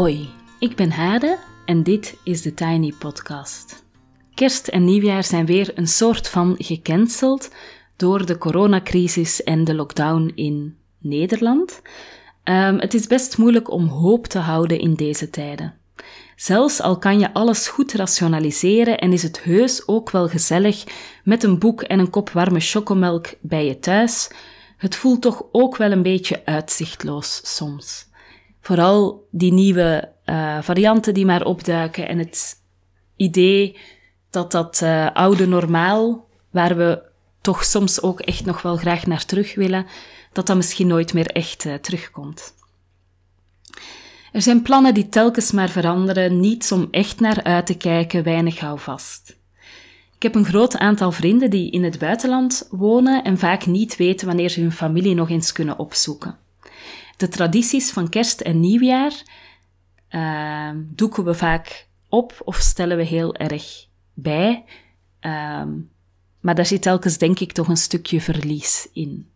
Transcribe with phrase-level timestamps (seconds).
[0.00, 0.28] Hoi,
[0.58, 3.84] ik ben Hade en dit is de Tiny Podcast.
[4.34, 7.50] Kerst en nieuwjaar zijn weer een soort van gecanceld
[7.96, 11.82] door de coronacrisis en de lockdown in Nederland.
[12.44, 15.74] Um, het is best moeilijk om hoop te houden in deze tijden.
[16.36, 20.84] Zelfs al kan je alles goed rationaliseren en is het heus ook wel gezellig
[21.24, 24.30] met een boek en een kop warme chocomelk bij je thuis,
[24.76, 28.09] het voelt toch ook wel een beetje uitzichtloos soms.
[28.60, 32.62] Vooral die nieuwe uh, varianten die maar opduiken en het
[33.16, 33.78] idee
[34.30, 37.02] dat dat uh, oude normaal, waar we
[37.40, 39.86] toch soms ook echt nog wel graag naar terug willen,
[40.32, 42.54] dat dat misschien nooit meer echt uh, terugkomt.
[44.32, 48.58] Er zijn plannen die telkens maar veranderen, niets om echt naar uit te kijken, weinig
[48.58, 49.38] houvast.
[50.16, 54.26] Ik heb een groot aantal vrienden die in het buitenland wonen en vaak niet weten
[54.26, 56.38] wanneer ze hun familie nog eens kunnen opzoeken.
[57.20, 59.12] De tradities van kerst en nieuwjaar
[60.10, 64.64] uh, doeken we vaak op of stellen we heel erg bij.
[65.20, 65.62] Uh,
[66.40, 69.30] maar daar zit telkens, denk ik, toch een stukje verlies in.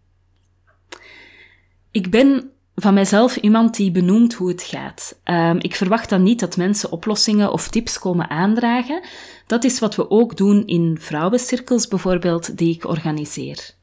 [1.90, 5.20] Ik ben van mijzelf iemand die benoemt hoe het gaat.
[5.24, 9.02] Um, ik verwacht dan niet dat mensen oplossingen of tips komen aandragen.
[9.46, 13.74] Dat is wat we ook doen in vrouwencirkels bijvoorbeeld, die ik organiseer.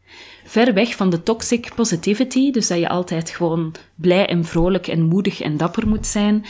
[0.46, 5.02] Ver weg van de toxic positivity, dus dat je altijd gewoon blij en vrolijk en
[5.02, 6.46] moedig en dapper moet zijn.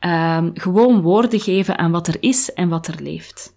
[0.00, 3.56] Um, gewoon woorden geven aan wat er is en wat er leeft.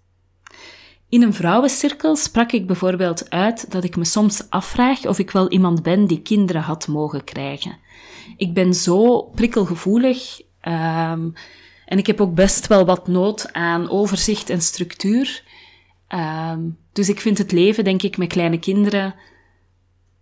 [1.08, 5.50] In een vrouwencirkel sprak ik bijvoorbeeld uit dat ik me soms afvraag of ik wel
[5.50, 7.78] iemand ben die kinderen had mogen krijgen.
[8.36, 11.32] Ik ben zo prikkelgevoelig um,
[11.86, 15.42] en ik heb ook best wel wat nood aan overzicht en structuur.
[16.08, 19.14] Um, dus ik vind het leven, denk ik, met kleine kinderen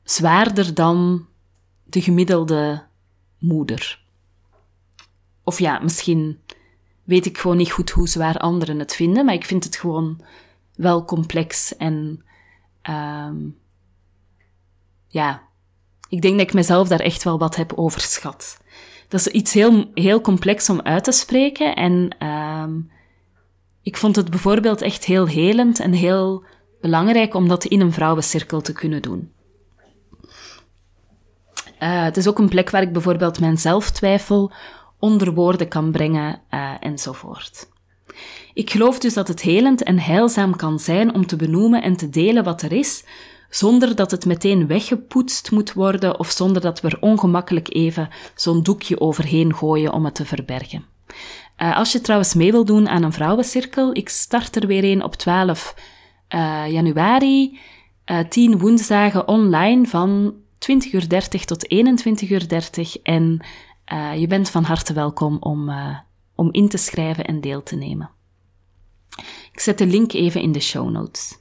[0.06, 1.26] zwaarder dan
[1.84, 2.86] de gemiddelde
[3.38, 4.04] moeder.
[5.44, 6.40] Of ja, misschien
[7.04, 10.20] weet ik gewoon niet goed hoe zwaar anderen het vinden, maar ik vind het gewoon
[10.74, 12.24] wel complex en
[12.90, 13.58] um,
[15.08, 15.42] ja,
[16.08, 18.60] ik denk dat ik mezelf daar echt wel wat heb overschat.
[19.08, 22.90] Dat is iets heel, heel complex om uit te spreken en um,
[23.82, 26.44] ik vond het bijvoorbeeld echt heel helend en heel
[26.80, 29.34] belangrijk om dat in een vrouwencirkel te kunnen doen.
[31.82, 34.52] Uh, het is ook een plek waar ik bijvoorbeeld mijn zelftwijfel
[34.98, 37.68] onder woorden kan brengen uh, enzovoort.
[38.54, 42.08] Ik geloof dus dat het helend en heilzaam kan zijn om te benoemen en te
[42.08, 43.04] delen wat er is,
[43.50, 48.62] zonder dat het meteen weggepoetst moet worden of zonder dat we er ongemakkelijk even zo'n
[48.62, 50.84] doekje overheen gooien om het te verbergen.
[51.58, 55.02] Uh, als je trouwens mee wil doen aan een vrouwencirkel, ik start er weer een
[55.02, 55.74] op 12
[56.34, 57.58] uh, januari,
[58.10, 60.34] uh, 10 woensdagen online van
[60.72, 61.08] 20.30 uur
[61.44, 63.40] tot 21.30 uur en
[64.18, 65.70] je bent van harte welkom om,
[66.34, 68.10] om in te schrijven en deel te nemen.
[69.52, 71.38] Ik zet de link even in de show notes.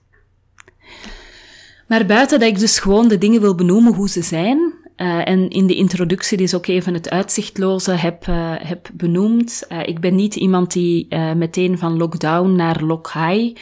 [1.88, 5.50] Maar buiten dat ik dus gewoon de dingen wil benoemen hoe ze zijn, uh, en
[5.50, 9.63] in de introductie is ook even het uitzichtloze heb, uh, heb benoemd.
[9.69, 13.59] Uh, ik ben niet iemand die meteen van lockdown naar lock high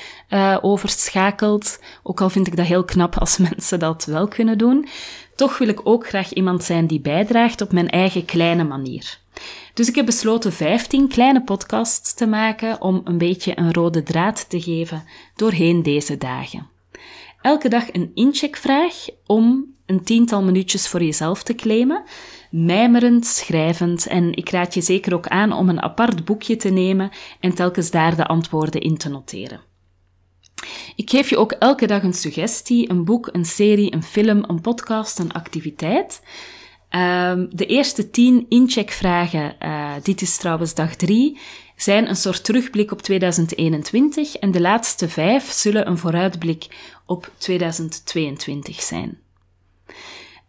[0.61, 1.79] overschakelt.
[2.03, 4.88] Ook al vind ik dat heel knap als mensen dat wel kunnen doen.
[5.35, 9.21] Toch wil ik ook graag iemand zijn die bijdraagt op mijn eigen kleine manier.
[9.73, 14.50] Dus ik heb besloten 15 kleine podcasts te maken om een beetje een rode draad
[14.50, 15.03] te geven
[15.35, 16.67] doorheen deze dagen.
[17.41, 18.94] Elke dag een incheckvraag
[19.25, 22.03] om een tiental minuutjes voor jezelf te claimen,
[22.51, 27.11] mijmerend, schrijvend en ik raad je zeker ook aan om een apart boekje te nemen
[27.39, 29.61] en telkens daar de antwoorden in te noteren.
[30.95, 34.61] Ik geef je ook elke dag een suggestie, een boek, een serie, een film, een
[34.61, 36.21] podcast, een activiteit.
[36.89, 41.39] Um, de eerste tien incheckvragen, uh, dit is trouwens dag drie,
[41.75, 46.68] zijn een soort terugblik op 2021 en de laatste vijf zullen een vooruitblik
[47.06, 49.22] op 2022 zijn.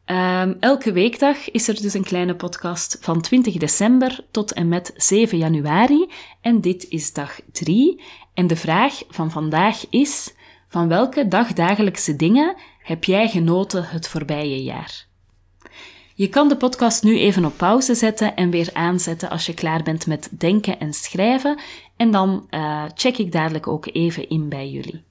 [0.07, 4.93] Um, elke weekdag is er dus een kleine podcast van 20 december tot en met
[4.97, 6.11] 7 januari
[6.41, 8.01] en dit is dag 3.
[8.35, 10.35] En de vraag van vandaag is,
[10.69, 15.07] van welke dagdagelijkse dingen heb jij genoten het voorbije jaar?
[16.15, 19.83] Je kan de podcast nu even op pauze zetten en weer aanzetten als je klaar
[19.83, 21.59] bent met denken en schrijven.
[21.97, 25.05] En dan uh, check ik dadelijk ook even in bij jullie.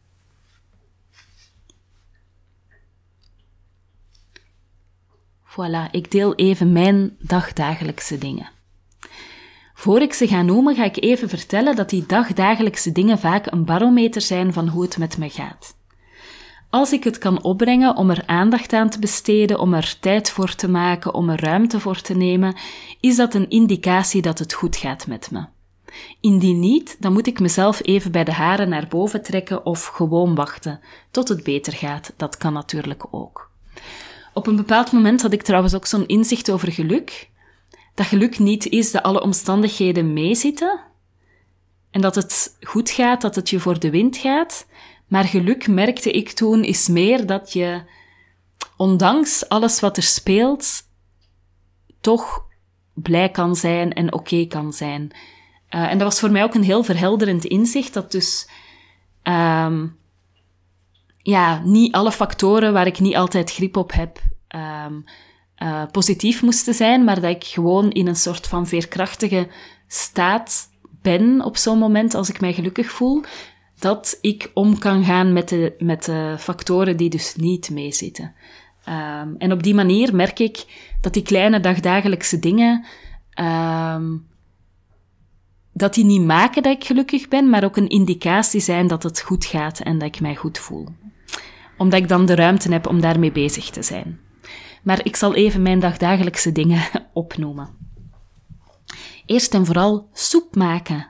[5.54, 8.50] Voilà, ik deel even mijn dagdagelijkse dingen.
[9.74, 13.66] Voor ik ze ga noemen, ga ik even vertellen dat die dagdagelijkse dingen vaak een
[13.66, 15.76] barometer zijn van hoe het met me gaat.
[16.70, 20.56] Als ik het kan opbrengen om er aandacht aan te besteden, om er tijd voor
[20.56, 22.56] te maken, om er ruimte voor te nemen,
[23.00, 25.46] is dat een indicatie dat het goed gaat met me.
[26.20, 30.36] Indien niet, dan moet ik mezelf even bij de haren naar boven trekken of gewoon
[30.36, 30.80] wachten
[31.12, 32.14] tot het beter gaat.
[32.18, 33.52] Dat kan natuurlijk ook.
[34.34, 37.30] Op een bepaald moment had ik trouwens ook zo'n inzicht over geluk.
[37.94, 40.80] Dat geluk niet is dat alle omstandigheden meezitten
[41.92, 44.68] en dat het goed gaat, dat het je voor de wind gaat.
[45.08, 47.82] Maar geluk, merkte ik toen, is meer dat je,
[48.78, 50.82] ondanks alles wat er speelt,
[52.02, 52.46] toch
[52.94, 55.12] blij kan zijn en oké kan zijn.
[55.70, 58.50] Uh, en dat was voor mij ook een heel verhelderend inzicht, dat dus
[59.24, 59.98] um,
[61.24, 64.20] ja, niet alle factoren waar ik niet altijd grip op heb,
[64.86, 65.04] um,
[65.64, 69.48] uh, positief moesten zijn, maar dat ik gewoon in een soort van veerkrachtige
[69.88, 70.70] staat
[71.02, 73.24] ben op zo'n moment als ik mij gelukkig voel,
[73.80, 78.34] dat ik om kan gaan met de, met de factoren die dus niet meezitten.
[78.90, 80.66] Um, en op die manier merk ik
[81.02, 82.86] dat die kleine dagdagelijkse dingen
[83.96, 84.28] um,
[85.74, 89.22] dat die niet maken dat ik gelukkig ben, maar ook een indicatie zijn dat het
[89.22, 90.88] goed gaat en dat ik mij goed voel.
[91.78, 94.20] Omdat ik dan de ruimte heb om daarmee bezig te zijn.
[94.84, 96.81] Maar ik zal even mijn dagdagelijkse dingen
[97.14, 97.70] opnoemen.
[99.25, 101.08] Eerst en vooral soep maken.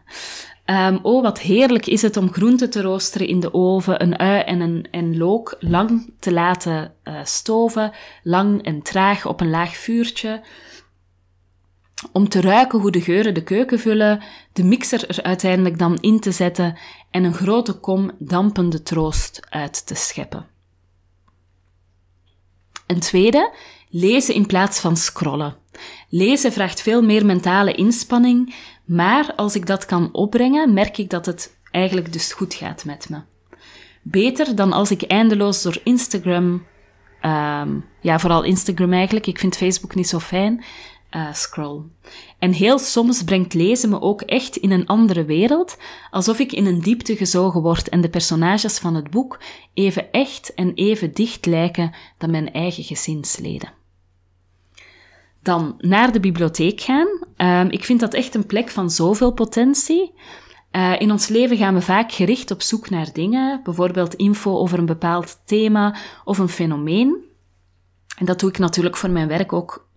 [0.65, 4.41] Um, oh, wat heerlijk is het om groenten te roosteren in de oven, een ui
[4.41, 7.91] en een en look lang te laten uh, stoven,
[8.23, 10.41] lang en traag op een laag vuurtje
[12.11, 14.21] om te ruiken hoe de geuren de keuken vullen,
[14.53, 16.77] de mixer er uiteindelijk dan in te zetten
[17.11, 20.47] en een grote kom dampende troost uit te scheppen.
[22.87, 23.53] Een tweede,
[23.89, 25.55] lezen in plaats van scrollen.
[26.09, 28.55] Lezen vraagt veel meer mentale inspanning,
[28.85, 33.09] maar als ik dat kan opbrengen, merk ik dat het eigenlijk dus goed gaat met
[33.09, 33.21] me.
[34.01, 36.65] Beter dan als ik eindeloos door Instagram,
[37.21, 40.63] um, ja, vooral Instagram eigenlijk, ik vind Facebook niet zo fijn,
[41.15, 41.81] uh, scroll.
[42.39, 45.77] En heel soms brengt lezen me ook echt in een andere wereld,
[46.11, 49.39] alsof ik in een diepte gezogen word en de personages van het boek
[49.73, 53.71] even echt en even dicht lijken dan mijn eigen gezinsleden.
[55.41, 57.07] Dan naar de bibliotheek gaan.
[57.37, 60.13] Uh, ik vind dat echt een plek van zoveel potentie.
[60.71, 64.79] Uh, in ons leven gaan we vaak gericht op zoek naar dingen, bijvoorbeeld info over
[64.79, 67.15] een bepaald thema of een fenomeen.
[68.17, 69.87] En dat doe ik natuurlijk voor mijn werk ook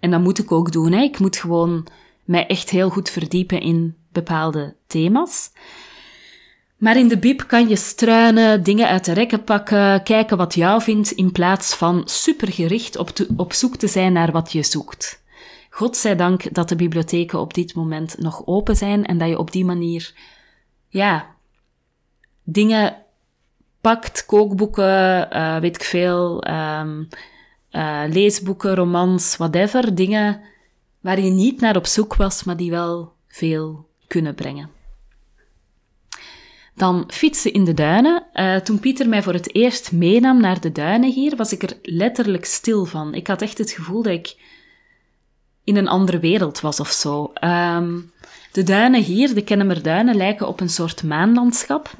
[0.00, 0.92] en dat moet ik ook doen.
[0.92, 1.02] Hè.
[1.02, 1.86] Ik moet gewoon
[2.24, 5.50] mij echt heel goed verdiepen in bepaalde thema's.
[6.76, 10.82] Maar in de bib kan je struinen, dingen uit de rekken pakken, kijken wat jou
[10.82, 15.22] vindt, in plaats van supergericht op, op zoek te zijn naar wat je zoekt.
[15.70, 19.38] God zij dank dat de bibliotheken op dit moment nog open zijn en dat je
[19.38, 20.14] op die manier,
[20.88, 21.26] ja,
[22.42, 22.96] dingen
[23.80, 27.08] pakt, kookboeken, uh, weet ik veel, um,
[27.78, 29.94] uh, leesboeken, romans, whatever.
[29.94, 30.40] Dingen
[31.00, 34.70] waar je niet naar op zoek was, maar die wel veel kunnen brengen.
[36.74, 38.26] Dan fietsen in de duinen.
[38.34, 41.78] Uh, toen Pieter mij voor het eerst meenam naar de duinen hier, was ik er
[41.82, 43.14] letterlijk stil van.
[43.14, 44.36] Ik had echt het gevoel dat ik
[45.64, 47.32] in een andere wereld was of zo.
[47.44, 48.12] Um,
[48.52, 51.90] de duinen hier, de Kennemerduinen, lijken op een soort maanlandschap.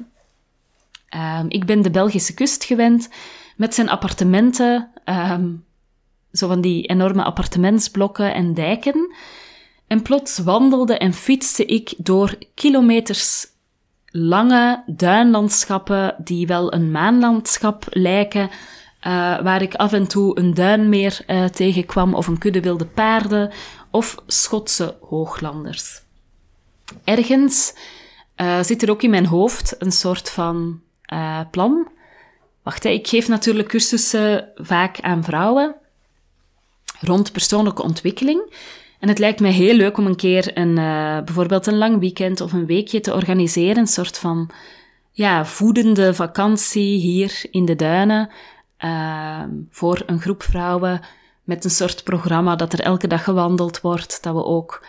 [1.15, 3.09] Um, ik ben de Belgische kust gewend
[3.55, 5.65] met zijn appartementen, um,
[6.31, 9.13] zo van die enorme appartementsblokken en dijken.
[9.87, 13.47] En plots wandelde en fietste ik door kilometers
[14.05, 18.51] lange duinlandschappen die wel een maanlandschap lijken, uh,
[19.41, 23.51] waar ik af en toe een duinmeer uh, tegenkwam of een kudde wilde paarden
[23.91, 26.01] of Schotse hooglanders.
[27.03, 27.73] Ergens
[28.37, 30.81] uh, zit er ook in mijn hoofd een soort van
[31.51, 31.87] plan
[32.63, 35.75] Wacht, ik geef natuurlijk cursussen vaak aan vrouwen
[36.99, 38.53] rond persoonlijke ontwikkeling.
[38.99, 42.41] En het lijkt mij heel leuk om een keer een, uh, bijvoorbeeld een lang weekend
[42.41, 43.77] of een weekje te organiseren.
[43.77, 44.49] Een soort van
[45.11, 48.29] ja, voedende vakantie hier in de duinen
[48.79, 51.01] uh, voor een groep vrouwen.
[51.43, 54.23] Met een soort programma dat er elke dag gewandeld wordt.
[54.23, 54.85] Dat we ook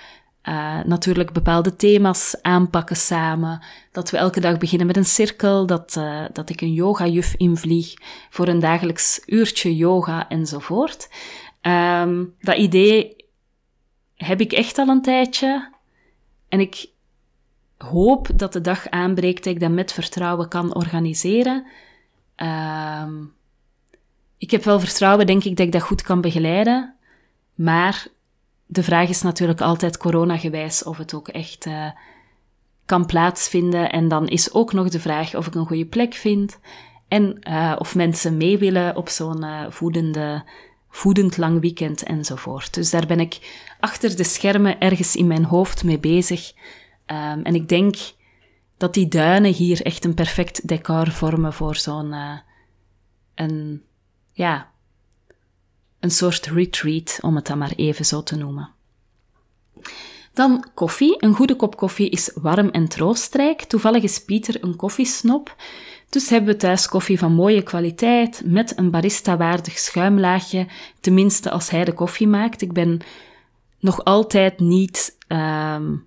[0.48, 3.62] uh, natuurlijk bepaalde thema's aanpakken samen.
[3.92, 7.94] Dat we elke dag beginnen met een cirkel, dat, uh, dat ik een yogajuf invlieg
[8.30, 11.08] voor een dagelijks uurtje yoga enzovoort.
[11.62, 13.16] Um, dat idee
[14.14, 15.72] heb ik echt al een tijdje.
[16.48, 16.88] En ik
[17.76, 21.66] hoop dat de dag aanbreekt dat ik dat met vertrouwen kan organiseren.
[22.36, 23.32] Um,
[24.38, 26.94] ik heb wel vertrouwen, denk ik, dat ik dat goed kan begeleiden.
[27.54, 28.06] Maar
[28.66, 31.90] de vraag is natuurlijk altijd coronagewijs of het ook echt uh,
[32.84, 33.90] kan plaatsvinden.
[33.90, 36.58] En dan is ook nog de vraag of ik een goede plek vind.
[37.08, 40.44] En uh, of mensen mee willen op zo'n uh, voedende,
[40.90, 42.74] voedend lang weekend enzovoort.
[42.74, 46.52] Dus daar ben ik achter de schermen ergens in mijn hoofd mee bezig.
[47.06, 47.96] Um, en ik denk
[48.76, 52.38] dat die duinen hier echt een perfect decor vormen voor zo'n, uh,
[53.34, 53.82] een,
[54.32, 54.70] ja,
[56.00, 58.70] een soort retreat, om het dan maar even zo te noemen.
[60.32, 61.14] Dan koffie.
[61.18, 63.62] Een goede kop koffie is warm en troostrijk.
[63.62, 65.56] Toevallig is Pieter een koffiesnop.
[66.10, 70.66] Dus hebben we thuis koffie van mooie kwaliteit, met een barista-waardig schuimlaagje,
[71.00, 72.62] tenminste als hij de koffie maakt.
[72.62, 73.00] Ik ben
[73.78, 76.06] nog altijd niet, um,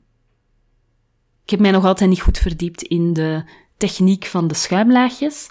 [1.43, 3.43] ik heb mij nog altijd niet goed verdiept in de
[3.77, 5.49] techniek van de schuimlaagjes.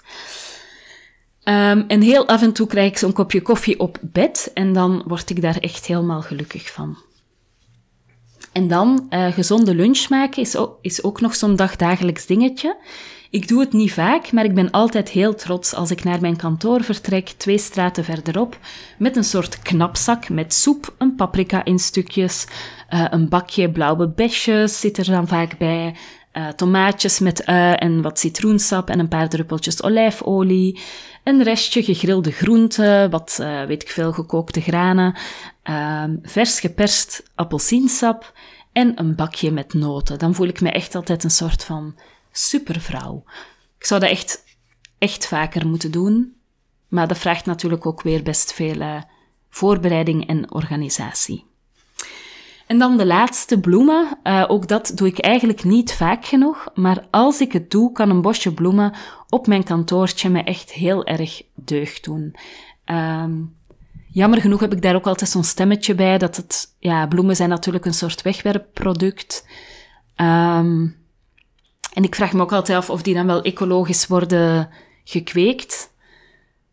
[1.43, 5.03] Um, en heel af en toe krijg ik zo'n kopje koffie op bed en dan
[5.07, 6.97] word ik daar echt helemaal gelukkig van.
[8.53, 12.77] En dan uh, gezonde lunch maken is ook, is ook nog zo'n dagdagelijks dingetje.
[13.29, 16.35] Ik doe het niet vaak, maar ik ben altijd heel trots als ik naar mijn
[16.35, 18.57] kantoor vertrek, twee straten verderop,
[18.97, 22.47] met een soort knapzak met soep, een paprika in stukjes,
[22.89, 25.95] uh, een bakje blauwe besjes zit er dan vaak bij,
[26.33, 30.79] uh, tomaatjes met ui en wat citroensap en een paar druppeltjes olijfolie,
[31.23, 35.15] een restje gegrilde groenten, wat uh, weet ik veel gekookte granen,
[35.63, 38.33] ehm, vers geperst appelsiensap
[38.71, 40.19] en een bakje met noten.
[40.19, 41.95] Dan voel ik me echt altijd een soort van
[42.31, 43.23] supervrouw.
[43.77, 44.43] Ik zou dat echt,
[44.97, 46.35] echt vaker moeten doen,
[46.87, 49.01] maar dat vraagt natuurlijk ook weer best veel uh,
[49.49, 51.51] voorbereiding en organisatie.
[52.73, 54.17] En dan de laatste bloemen.
[54.23, 58.09] Uh, ook dat doe ik eigenlijk niet vaak genoeg, maar als ik het doe, kan
[58.09, 58.93] een bosje bloemen
[59.29, 62.35] op mijn kantoortje me echt heel erg deugd doen.
[62.85, 63.55] Um,
[64.07, 67.49] jammer genoeg heb ik daar ook altijd zo'n stemmetje bij, dat het, ja, bloemen zijn
[67.49, 69.47] natuurlijk een soort wegwerpproduct.
[70.15, 70.95] Um,
[71.93, 74.69] en ik vraag me ook altijd af of die dan wel ecologisch worden
[75.03, 75.91] gekweekt.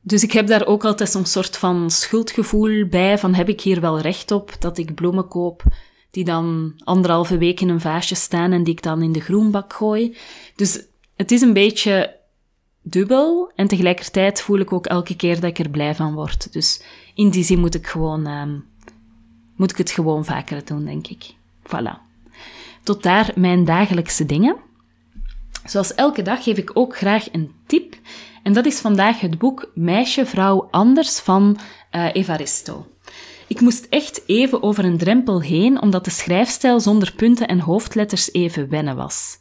[0.00, 3.80] Dus ik heb daar ook altijd zo'n soort van schuldgevoel bij, van heb ik hier
[3.80, 5.62] wel recht op dat ik bloemen koop
[6.10, 9.72] die dan anderhalve week in een vaasje staan en die ik dan in de groenbak
[9.72, 10.16] gooi.
[10.56, 10.82] Dus
[11.16, 12.16] het is een beetje
[12.82, 16.52] dubbel en tegelijkertijd voel ik ook elke keer dat ik er blij van word.
[16.52, 16.82] Dus
[17.14, 18.64] in die zin moet ik gewoon, um,
[19.56, 21.34] moet ik het gewoon vaker doen, denk ik.
[21.66, 22.08] Voilà.
[22.82, 24.56] Tot daar mijn dagelijkse dingen.
[25.64, 27.94] Zoals elke dag geef ik ook graag een tip.
[28.42, 31.58] En dat is vandaag het boek Meisje, Vrouw, Anders van
[31.92, 32.86] uh, Evaristo.
[33.50, 38.32] Ik moest echt even over een drempel heen, omdat de schrijfstijl zonder punten en hoofdletters
[38.32, 39.38] even wennen was.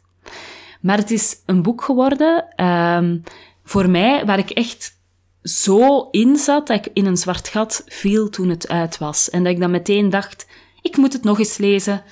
[0.81, 3.23] Maar het is een boek geworden um,
[3.63, 4.97] voor mij waar ik echt
[5.43, 9.29] zo in zat dat ik in een zwart gat viel toen het uit was.
[9.29, 10.47] En dat ik dan meteen dacht,
[10.81, 12.03] ik moet het nog eens lezen.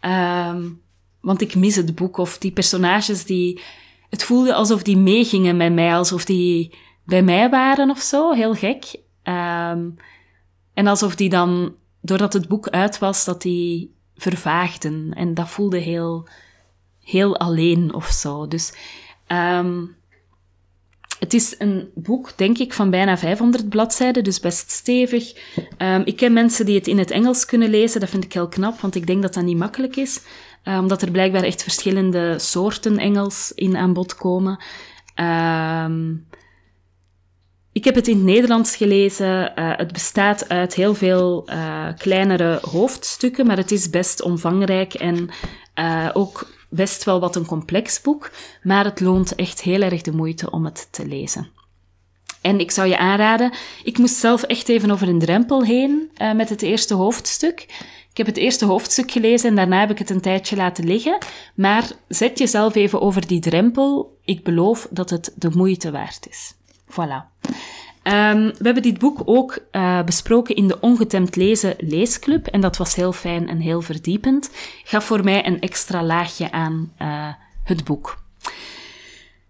[0.00, 0.82] Um,
[1.20, 3.60] want ik mis het boek of die personages die.
[4.10, 8.54] Het voelde alsof die meegingen met mij, alsof die bij mij waren of zo, heel
[8.54, 8.84] gek.
[9.24, 9.96] Um,
[10.74, 15.12] en alsof die dan, doordat het boek uit was, dat die vervaagden.
[15.14, 16.28] En dat voelde heel,
[17.00, 18.48] heel alleen of zo.
[18.48, 18.72] Dus
[19.28, 19.96] um,
[21.18, 25.32] het is een boek, denk ik, van bijna 500 bladzijden, dus best stevig.
[25.78, 28.48] Um, ik ken mensen die het in het Engels kunnen lezen, dat vind ik heel
[28.48, 30.20] knap, want ik denk dat dat niet makkelijk is.
[30.64, 34.62] Uh, omdat er blijkbaar echt verschillende soorten Engels in aan bod komen.
[35.16, 36.26] Um,
[37.72, 39.52] ik heb het in het Nederlands gelezen.
[39.58, 45.28] Uh, het bestaat uit heel veel uh, kleinere hoofdstukken, maar het is best omvangrijk en
[45.78, 48.30] uh, ook best wel wat een complex boek.
[48.62, 51.48] Maar het loont echt heel erg de moeite om het te lezen.
[52.40, 53.52] En ik zou je aanraden,
[53.84, 57.60] ik moest zelf echt even over een drempel heen met het eerste hoofdstuk.
[58.10, 61.18] Ik heb het eerste hoofdstuk gelezen en daarna heb ik het een tijdje laten liggen.
[61.54, 64.18] Maar zet jezelf even over die drempel.
[64.24, 66.54] Ik beloof dat het de moeite waard is.
[66.92, 67.30] Voilà.
[68.04, 72.46] Um, we hebben dit boek ook uh, besproken in de Ongetemd Lezen Leesclub.
[72.46, 74.50] En dat was heel fijn en heel verdiepend.
[74.84, 77.28] Gaf voor mij een extra laagje aan uh,
[77.64, 78.20] het boek.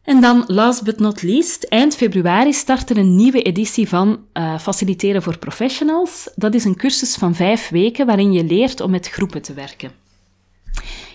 [0.02, 4.58] En dan, last but not least, eind februari start er een nieuwe editie van uh,
[4.58, 6.30] Faciliteren voor Professionals.
[6.34, 9.92] Dat is een cursus van vijf weken waarin je leert om met groepen te werken.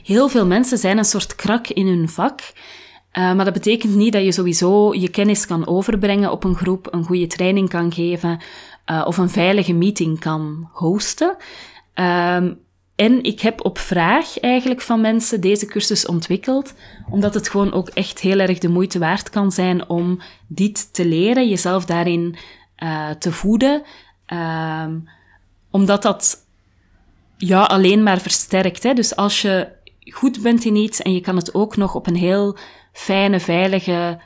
[0.04, 2.40] Heel veel mensen zijn een soort krak in hun vak.
[3.18, 6.94] Uh, maar dat betekent niet dat je sowieso je kennis kan overbrengen op een groep,
[6.94, 8.40] een goede training kan geven
[8.92, 11.36] uh, of een veilige meeting kan hosten.
[11.96, 12.60] Um,
[12.96, 16.74] en ik heb op vraag eigenlijk van mensen deze cursus ontwikkeld,
[17.10, 21.06] omdat het gewoon ook echt heel erg de moeite waard kan zijn om dit te
[21.06, 22.36] leren, jezelf daarin
[22.84, 23.84] uh, te voeden,
[24.34, 25.10] um,
[25.72, 26.46] omdat dat
[27.38, 28.84] ja, alleen maar versterkt.
[28.84, 28.94] Hè?
[28.94, 29.68] Dus als je
[30.10, 32.58] goed bent in iets en je kan het ook nog op een heel
[32.98, 34.20] fijne, veilige,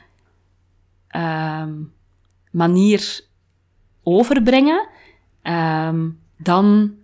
[1.08, 1.72] ehm,
[2.50, 3.20] manier
[4.02, 4.88] overbrengen,
[5.42, 6.94] ehm, dan,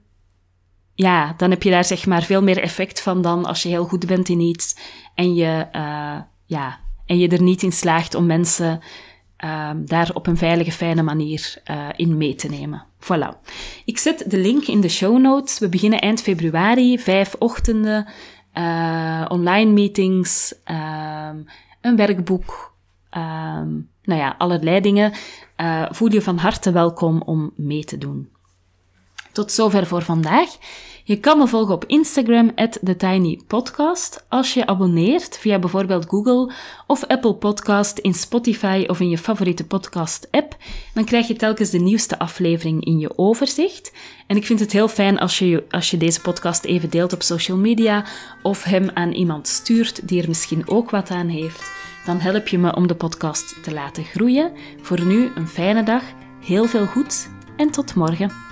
[0.95, 3.85] ja, dan heb je daar zeg maar veel meer effect van dan als je heel
[3.85, 4.77] goed bent in iets
[5.15, 8.81] en je, uh, ja, en je er niet in slaagt om mensen
[9.45, 12.85] um, daar op een veilige, fijne manier uh, in mee te nemen.
[13.01, 13.51] Voilà.
[13.85, 15.59] Ik zet de link in de show notes.
[15.59, 18.07] We beginnen eind februari, vijf ochtenden,
[18.59, 21.47] uh, online meetings, um,
[21.81, 22.75] een werkboek,
[23.17, 25.13] um, nou ja, allerlei dingen.
[25.57, 28.29] Uh, voel je van harte welkom om mee te doen.
[29.39, 30.49] Tot zover voor vandaag.
[31.05, 34.25] Je kan me volgen op Instagram, TheTinyPodcast.
[34.29, 36.53] Als je abonneert via bijvoorbeeld Google
[36.87, 40.57] of Apple Podcast in Spotify of in je favoriete podcast-app,
[40.95, 43.93] dan krijg je telkens de nieuwste aflevering in je overzicht.
[44.27, 47.23] En ik vind het heel fijn als je, als je deze podcast even deelt op
[47.23, 48.05] social media
[48.43, 51.71] of hem aan iemand stuurt die er misschien ook wat aan heeft.
[52.07, 54.53] Dan help je me om de podcast te laten groeien.
[54.83, 56.03] Voor nu een fijne dag,
[56.45, 58.48] heel veel goed en tot morgen.